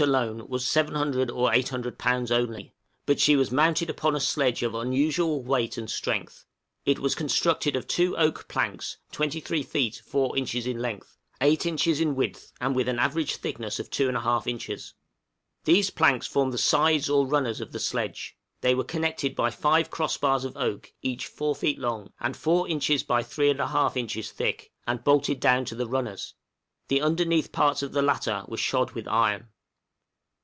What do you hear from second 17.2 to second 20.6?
runners of the sledge; they were connected by five cross bars of